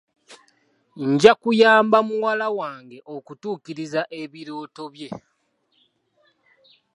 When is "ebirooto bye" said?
4.21-5.09